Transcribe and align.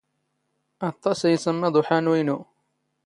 ⴰⵟⵟⴰⵚ 0.87 1.21
ⵉ 1.29 1.33
ⵉⵚⵎⵎⴹ 1.35 1.69
ⵓⵃⴰⵏⵓ 1.79 2.13
ⵉⵏⵓ. 2.21 2.37